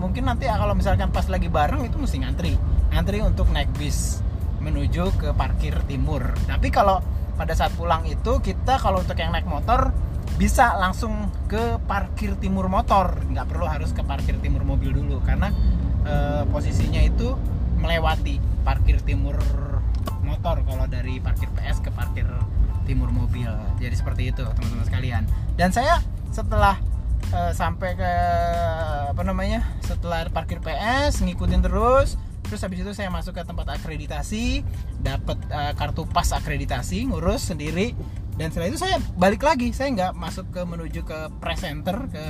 mungkin 0.00 0.24
nanti 0.24 0.48
kalau 0.48 0.72
misalkan 0.72 1.12
pas 1.12 1.28
lagi 1.28 1.52
bareng 1.52 1.84
itu 1.84 2.00
mesti 2.00 2.24
ngantri. 2.24 2.54
Ngantri 2.88 3.20
untuk 3.20 3.52
naik 3.52 3.68
bis 3.76 4.24
menuju 4.64 5.12
ke 5.18 5.28
parkir 5.36 5.76
timur. 5.84 6.24
Tapi 6.48 6.72
kalau 6.72 7.04
pada 7.36 7.52
saat 7.52 7.74
pulang 7.76 8.06
itu 8.08 8.40
kita 8.40 8.80
kalau 8.80 9.04
untuk 9.04 9.18
yang 9.18 9.34
naik 9.34 9.44
motor 9.44 9.92
bisa 10.40 10.72
langsung 10.80 11.28
ke 11.50 11.76
parkir 11.84 12.38
timur 12.40 12.70
motor. 12.72 13.18
Nggak 13.28 13.50
perlu 13.50 13.66
harus 13.68 13.92
ke 13.92 14.00
parkir 14.06 14.40
timur 14.40 14.64
mobil 14.64 14.94
dulu 14.94 15.20
karena 15.26 15.52
uh, 16.06 16.48
posisinya 16.48 17.02
itu 17.02 17.34
melewati 17.76 18.40
parkir 18.64 19.02
timur 19.04 19.36
motor. 20.24 20.62
Kalau 20.64 20.86
dari 20.86 21.18
parkir 21.18 21.50
PS 21.52 21.82
ke 21.84 21.90
parkir 21.92 22.24
timur 22.90 23.14
mobil. 23.14 23.46
Jadi 23.78 23.94
seperti 23.94 24.22
itu 24.34 24.42
teman-teman 24.42 24.82
sekalian. 24.82 25.22
Dan 25.54 25.70
saya 25.70 26.02
setelah 26.34 26.74
uh, 27.30 27.54
sampai 27.54 27.94
ke 27.94 28.12
apa 29.14 29.22
namanya 29.22 29.62
setelah 29.86 30.26
parkir 30.34 30.58
PS 30.58 31.22
ngikutin 31.22 31.62
terus 31.62 32.18
terus 32.50 32.66
habis 32.66 32.82
itu 32.82 32.90
saya 32.90 33.14
masuk 33.14 33.38
ke 33.38 33.46
tempat 33.46 33.78
akreditasi 33.78 34.66
dapat 34.98 35.38
uh, 35.54 35.70
kartu 35.78 36.02
pas 36.10 36.26
akreditasi 36.34 37.06
ngurus 37.06 37.54
sendiri. 37.54 37.94
Dan 38.34 38.50
setelah 38.50 38.68
itu 38.74 38.80
saya 38.80 38.98
balik 39.14 39.46
lagi 39.46 39.70
saya 39.70 39.94
nggak 39.94 40.12
masuk 40.18 40.50
ke 40.50 40.62
menuju 40.66 41.06
ke 41.06 41.30
press 41.38 41.62
center 41.62 42.10
ke 42.10 42.24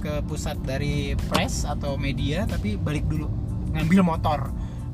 ke 0.00 0.12
pusat 0.24 0.56
dari 0.64 1.12
press 1.28 1.68
atau 1.68 2.00
media 2.00 2.48
tapi 2.48 2.80
balik 2.80 3.04
dulu 3.04 3.28
ngambil 3.76 4.00
motor 4.00 4.40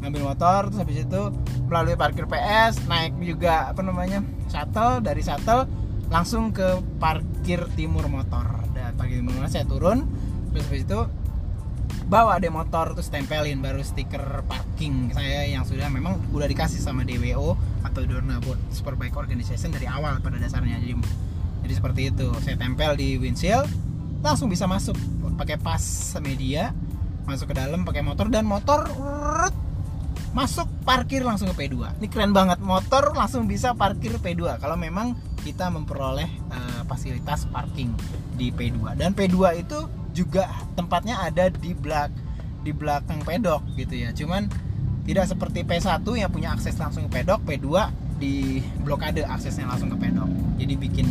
ngambil 0.07 0.23
motor 0.31 0.71
terus 0.71 0.79
habis 0.79 1.03
itu 1.03 1.23
melalui 1.67 1.99
parkir 1.99 2.31
PS 2.31 2.87
naik 2.87 3.19
juga 3.19 3.75
apa 3.75 3.83
namanya 3.83 4.23
shuttle 4.47 5.03
dari 5.03 5.19
shuttle 5.19 5.67
langsung 6.07 6.55
ke 6.55 6.79
parkir 7.03 7.67
timur 7.75 8.07
motor. 8.07 8.47
Dan 8.71 8.95
parkir 8.95 9.19
timur 9.19 9.43
saya 9.51 9.67
turun 9.67 10.07
terus 10.55 10.71
habis 10.71 10.87
itu 10.87 11.01
bawa 12.07 12.39
deh 12.39 12.55
motor 12.55 12.95
terus 12.95 13.11
tempelin 13.11 13.59
baru 13.59 13.83
stiker 13.83 14.47
parking 14.47 15.11
saya 15.11 15.43
yang 15.51 15.67
sudah 15.67 15.91
memang 15.91 16.23
udah 16.31 16.47
dikasih 16.47 16.79
sama 16.79 17.03
DWO 17.03 17.59
atau 17.83 18.07
Dorna 18.07 18.39
Board 18.39 18.63
Superbike 18.71 19.19
Organization 19.19 19.75
dari 19.75 19.91
awal 19.91 20.23
pada 20.23 20.39
dasarnya. 20.39 20.79
Jadi 20.79 20.95
jadi 21.67 21.75
seperti 21.75 22.01
itu. 22.15 22.31
Saya 22.47 22.55
tempel 22.55 22.95
di 22.95 23.19
windshield 23.19 23.67
langsung 24.23 24.47
bisa 24.47 24.71
masuk. 24.71 24.95
Pakai 25.35 25.59
pas 25.59 25.83
media 26.23 26.71
masuk 27.27 27.51
ke 27.51 27.55
dalam 27.59 27.83
pakai 27.83 28.07
motor 28.07 28.31
dan 28.31 28.47
motor 28.47 28.87
masuk 30.37 30.69
parkir 30.85 31.25
langsung 31.25 31.49
ke 31.57 31.64
P2 31.64 31.97
ini 31.97 32.12
keren 32.12 32.37
banget 32.37 32.61
motor 32.61 33.16
langsung 33.16 33.49
bisa 33.49 33.73
parkir 33.73 34.12
P2 34.21 34.61
kalau 34.61 34.76
memang 34.76 35.16
kita 35.40 35.73
memperoleh 35.73 36.28
uh, 36.52 36.85
fasilitas 36.85 37.49
parking 37.49 37.97
di 38.37 38.52
P2 38.52 39.00
dan 39.00 39.16
P2 39.16 39.64
itu 39.64 39.88
juga 40.16 40.49
tempatnya 40.76 41.25
ada 41.25 41.49
di 41.49 41.73
belak 41.76 42.12
di 42.66 42.75
belakang 42.75 43.23
pedok 43.23 43.62
gitu 43.78 43.95
ya. 43.95 44.11
Cuman 44.11 44.50
tidak 45.07 45.31
seperti 45.31 45.62
P1 45.62 46.02
yang 46.19 46.33
punya 46.35 46.50
akses 46.50 46.75
langsung 46.83 47.07
ke 47.07 47.23
pedok 47.23 47.47
P2 47.47 47.69
di 48.19 48.59
blokade 48.83 49.23
aksesnya 49.23 49.71
langsung 49.71 49.95
ke 49.95 49.97
pedok. 50.02 50.26
Jadi 50.59 50.75
bikin 50.75 51.07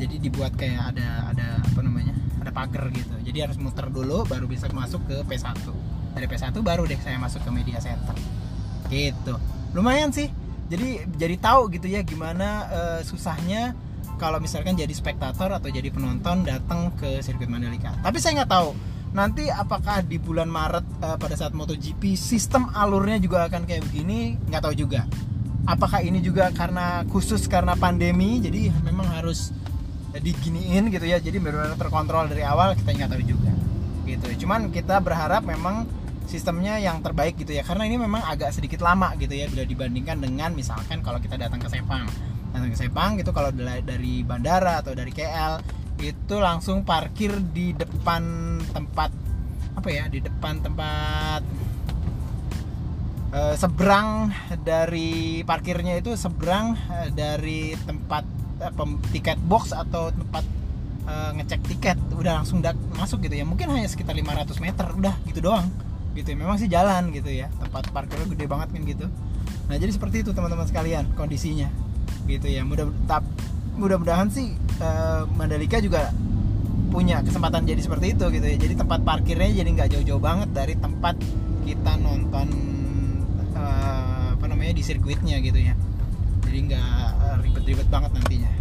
jadi 0.00 0.18
dibuat 0.18 0.58
kayak 0.58 0.96
ada 0.96 1.30
ada 1.30 1.46
apa 1.62 1.80
namanya 1.86 2.16
ada 2.42 2.50
pagar 2.50 2.90
gitu. 2.90 3.14
Jadi 3.22 3.38
harus 3.46 3.60
muter 3.62 3.86
dulu 3.92 4.26
baru 4.26 4.50
bisa 4.50 4.66
masuk 4.74 5.06
ke 5.06 5.16
P1 5.22 5.54
dari 6.16 6.24
P1 6.24 6.56
baru 6.64 6.88
deh 6.88 6.96
saya 7.04 7.20
masuk 7.20 7.44
ke 7.44 7.50
media 7.52 7.76
center. 7.76 8.16
Gitu. 8.88 9.36
Lumayan 9.76 10.08
sih. 10.16 10.32
Jadi 10.66 11.04
jadi 11.14 11.36
tahu 11.38 11.70
gitu 11.70 11.86
ya 11.86 12.02
gimana 12.02 12.66
uh, 12.72 13.00
susahnya 13.04 13.76
kalau 14.16 14.40
misalkan 14.40 14.74
jadi 14.74 14.90
spektator 14.90 15.52
atau 15.52 15.68
jadi 15.68 15.92
penonton 15.92 16.42
datang 16.42 16.90
ke 16.96 17.20
sirkuit 17.20 17.46
Mandalika. 17.46 17.92
Tapi 18.00 18.18
saya 18.18 18.42
nggak 18.42 18.50
tahu 18.50 18.70
nanti 19.14 19.46
apakah 19.46 20.02
di 20.02 20.18
bulan 20.18 20.50
Maret 20.50 20.86
uh, 21.04 21.16
pada 21.20 21.36
saat 21.38 21.54
MotoGP 21.54 22.18
sistem 22.18 22.72
alurnya 22.72 23.20
juga 23.20 23.46
akan 23.46 23.68
kayak 23.68 23.86
begini 23.86 24.40
nggak 24.48 24.62
tahu 24.64 24.74
juga. 24.74 25.04
Apakah 25.68 26.02
ini 26.02 26.18
juga 26.24 26.50
karena 26.50 27.04
khusus 27.12 27.46
karena 27.46 27.76
pandemi 27.78 28.40
jadi 28.42 28.72
memang 28.82 29.06
harus 29.12 29.52
diginiin 30.16 30.88
gitu 30.88 31.04
ya 31.04 31.20
jadi 31.20 31.36
benar-benar 31.36 31.76
terkontrol 31.76 32.24
dari 32.32 32.42
awal 32.42 32.72
kita 32.74 32.90
nggak 32.90 33.10
tahu 33.12 33.22
juga. 33.22 33.52
Gitu. 34.08 34.46
Cuman 34.46 34.72
kita 34.74 34.98
berharap 34.98 35.44
memang 35.46 35.86
sistemnya 36.26 36.76
yang 36.82 37.00
terbaik 37.00 37.38
gitu 37.38 37.54
ya. 37.54 37.62
Karena 37.62 37.86
ini 37.86 37.96
memang 37.96 38.20
agak 38.26 38.52
sedikit 38.52 38.82
lama 38.82 39.14
gitu 39.16 39.32
ya 39.32 39.46
bila 39.46 39.62
dibandingkan 39.64 40.18
dengan 40.18 40.50
misalkan 40.52 41.00
kalau 41.00 41.22
kita 41.22 41.38
datang 41.38 41.62
ke 41.62 41.70
Sepang. 41.70 42.04
Datang 42.52 42.70
ke 42.70 42.78
Sepang 42.78 43.10
gitu 43.16 43.30
kalau 43.30 43.54
dari 43.54 44.26
bandara 44.26 44.82
atau 44.82 44.92
dari 44.92 45.14
KL 45.14 45.62
itu 46.02 46.36
langsung 46.36 46.84
parkir 46.84 47.32
di 47.40 47.72
depan 47.72 48.20
tempat 48.68 49.08
apa 49.76 49.88
ya 49.88 50.04
di 50.12 50.20
depan 50.20 50.60
tempat 50.60 51.40
uh, 53.32 53.54
seberang 53.56 54.28
dari 54.60 55.40
parkirnya 55.40 55.96
itu 55.96 56.12
seberang 56.16 56.76
uh, 56.92 57.08
dari 57.12 57.72
tempat 57.88 58.24
uh, 58.60 58.96
tiket 59.14 59.40
box 59.46 59.72
atau 59.72 60.12
tempat 60.12 60.44
ngecek 61.06 61.62
tiket 61.70 61.94
udah 62.18 62.42
langsung 62.42 62.58
masuk 62.98 63.22
gitu 63.30 63.38
ya. 63.38 63.46
Mungkin 63.46 63.70
hanya 63.70 63.86
sekitar 63.86 64.18
500 64.18 64.58
meter 64.58 64.90
udah 64.90 65.14
gitu 65.30 65.38
doang 65.38 65.70
gitu 66.16 66.32
ya. 66.32 66.36
Memang 66.40 66.56
sih 66.56 66.66
jalan 66.66 67.12
gitu 67.12 67.28
ya. 67.28 67.52
Tempat 67.60 67.92
parkirnya 67.92 68.26
gede 68.32 68.46
banget 68.48 68.68
kan 68.72 68.82
gitu. 68.82 69.06
Nah 69.68 69.76
jadi 69.76 69.92
seperti 69.92 70.24
itu 70.24 70.30
teman-teman 70.32 70.64
sekalian 70.64 71.12
kondisinya. 71.12 71.68
Gitu 72.24 72.48
ya. 72.48 72.64
Mudah 72.64 72.88
mudah-mudahan 73.76 74.32
sih 74.32 74.56
uh, 74.80 75.28
Mandalika 75.36 75.78
juga 75.78 76.10
punya 76.88 77.20
kesempatan 77.20 77.68
jadi 77.68 77.80
seperti 77.84 78.16
itu 78.16 78.24
gitu 78.32 78.46
ya. 78.48 78.56
Jadi 78.56 78.74
tempat 78.80 79.04
parkirnya 79.04 79.52
jadi 79.52 79.68
nggak 79.68 79.88
jauh-jauh 79.92 80.22
banget 80.22 80.48
dari 80.56 80.74
tempat 80.80 81.20
kita 81.66 81.92
nonton 82.00 82.48
uh, 83.52 84.32
apa 84.32 84.44
namanya 84.48 84.72
di 84.72 84.82
sirkuitnya 84.82 85.36
gitu 85.44 85.60
ya. 85.60 85.76
Jadi 86.46 86.58
nggak 86.72 87.06
eh, 87.20 87.36
ribet-ribet 87.44 87.88
banget 87.92 88.10
nantinya. 88.16 88.52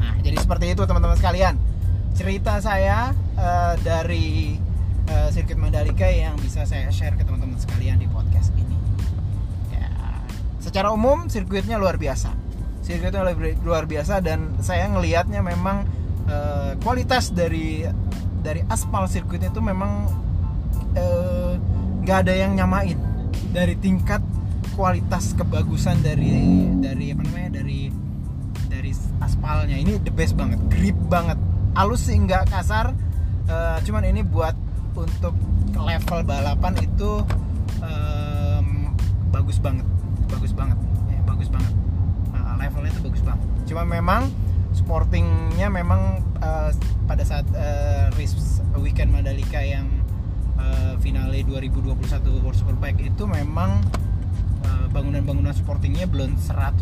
Nah 0.00 0.12
jadi 0.24 0.36
seperti 0.42 0.74
itu 0.74 0.82
teman-teman 0.82 1.14
sekalian. 1.14 1.54
Cerita 2.18 2.58
saya 2.58 3.14
uh, 3.38 3.78
dari 3.78 4.58
uh, 5.08 5.28
sirkuit 5.32 5.58
Mandalika 5.58 6.06
yang 6.08 6.36
bisa 6.40 6.64
saya 6.68 6.92
share 6.92 7.16
ke 7.16 7.24
teman-teman 7.24 7.56
sekalian 7.56 8.00
di 8.00 8.08
podcast 8.08 8.52
ini. 8.56 8.76
Ya 9.72 9.88
secara 10.60 10.92
umum 10.92 11.26
sirkuitnya 11.32 11.80
luar 11.80 11.96
biasa. 11.96 12.32
Sirkuitnya 12.84 13.24
luar 13.64 13.84
biasa 13.88 14.20
dan 14.20 14.60
saya 14.60 14.88
ngelihatnya 14.88 15.40
memang 15.40 15.84
uh, 16.28 16.72
kualitas 16.80 17.32
dari 17.32 17.84
dari 18.38 18.64
aspal 18.70 19.10
sirkuit 19.10 19.42
itu 19.42 19.58
memang 19.58 20.06
eh, 20.94 21.52
nggak 22.06 22.18
uh, 22.20 22.22
ada 22.22 22.34
yang 22.36 22.54
nyamain. 22.56 22.96
Dari 23.48 23.74
tingkat 23.80 24.20
kualitas 24.76 25.34
kebagusan 25.34 26.04
dari 26.04 26.68
dari 26.78 27.12
apa 27.12 27.22
namanya 27.24 27.60
dari 27.60 27.90
dari 28.68 28.92
aspalnya. 29.20 29.76
Ini 29.76 30.00
the 30.04 30.12
best 30.12 30.38
banget 30.38 30.60
grip 30.70 30.96
banget. 31.08 31.36
Halus 31.76 32.08
sih 32.08 32.16
nggak 32.16 32.52
kasar. 32.52 32.94
Uh, 33.48 33.80
cuman 33.80 34.04
ini 34.04 34.20
buat 34.20 34.52
untuk 34.94 35.34
level 35.74 36.20
balapan 36.24 36.74
itu 36.80 37.24
um, 37.82 38.66
bagus 39.32 39.58
banget. 39.60 39.86
Bagus 40.28 40.52
banget. 40.52 40.78
Ya, 41.08 41.20
bagus 41.24 41.48
banget. 41.48 41.72
Levelnya 42.58 42.90
itu 42.90 43.02
bagus 43.06 43.22
banget. 43.22 43.42
Cuma 43.70 43.82
memang 43.86 44.26
sportingnya 44.74 45.70
memang 45.70 46.22
uh, 46.42 46.70
pada 47.06 47.22
saat 47.22 47.46
uh, 47.54 48.10
race 48.18 48.60
weekend 48.78 49.14
Mandalika 49.14 49.62
yang 49.62 49.86
uh, 50.58 50.98
finale 51.00 51.46
2021 51.46 51.98
World 52.42 52.58
Superbike 52.58 53.00
itu 53.02 53.24
memang 53.26 53.80
bangunan-bangunan 54.88 55.52
sportingnya 55.52 56.08
belum 56.08 56.40
100% 56.40 56.80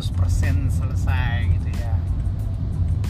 selesai 0.70 1.34
gitu 1.58 1.68
ya 1.74 1.95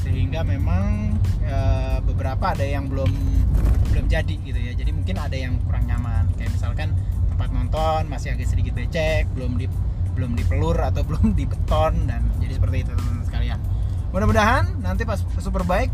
sehingga 0.07 0.47
memang 0.47 1.19
uh, 1.51 1.99
beberapa 2.07 2.55
ada 2.55 2.63
yang 2.63 2.87
belum 2.87 3.11
belum 3.91 4.07
jadi 4.07 4.35
gitu 4.47 4.55
ya. 4.55 4.73
Jadi 4.79 4.95
mungkin 4.95 5.19
ada 5.19 5.35
yang 5.35 5.59
kurang 5.67 5.91
nyaman. 5.91 6.31
Kayak 6.39 6.55
misalkan 6.55 6.95
tempat 7.35 7.51
nonton 7.51 8.07
masih 8.07 8.39
agak 8.39 8.47
sedikit 8.47 8.79
becek 8.79 9.27
belum 9.35 9.59
di 9.59 9.67
belum 10.15 10.39
dipelur 10.39 10.79
atau 10.79 11.03
belum 11.09 11.35
dibeton 11.35 12.07
dan 12.07 12.23
jadi 12.39 12.55
seperti 12.55 12.87
itu 12.87 12.91
teman-teman 12.95 13.27
sekalian. 13.27 13.59
Mudah-mudahan 14.15 14.65
nanti 14.79 15.03
pas 15.03 15.19
Superbike 15.43 15.91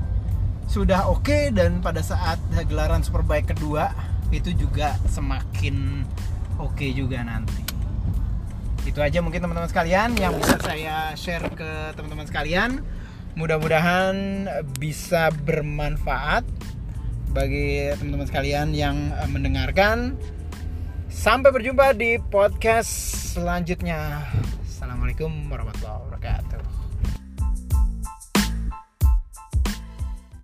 sudah 0.69 1.09
oke 1.09 1.25
okay, 1.25 1.49
dan 1.49 1.81
pada 1.81 2.05
saat 2.05 2.37
gelaran 2.69 3.01
Superbike 3.01 3.57
kedua 3.57 3.91
itu 4.29 4.53
juga 4.53 5.01
semakin 5.09 6.05
oke 6.61 6.77
okay 6.77 6.93
juga 6.93 7.25
nanti. 7.25 7.65
Itu 8.85 9.01
aja 9.01 9.25
mungkin 9.25 9.41
teman-teman 9.41 9.73
sekalian 9.73 10.21
yang 10.21 10.37
bisa 10.37 10.61
saya 10.61 11.17
share 11.17 11.49
ke 11.57 11.97
teman-teman 11.97 12.29
sekalian 12.29 12.85
mudah-mudahan 13.35 14.47
bisa 14.77 15.33
bermanfaat 15.45 16.45
bagi 17.33 17.89
teman-teman 17.97 18.29
sekalian 18.29 18.77
yang 18.77 18.97
mendengarkan 19.33 20.21
Sampai 21.13 21.53
berjumpa 21.53 21.93
di 21.93 22.17
podcast 22.17 22.89
selanjutnya. 23.37 24.25
Assalamualaikum 24.65 25.29
warahmatullahi 25.53 26.09
wabarakatuh. 26.09 26.82